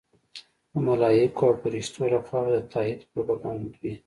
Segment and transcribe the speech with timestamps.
[0.71, 3.93] د ملایکو او فرښتو لخوا به د تایید پروپاګند وي.